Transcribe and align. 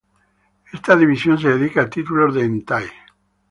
Esta 0.73 0.95
división 0.95 1.37
se 1.37 1.49
dedica 1.49 1.83
a 1.83 1.87
títulos 1.91 2.33
de 2.33 2.41
Hentai. 2.41 2.87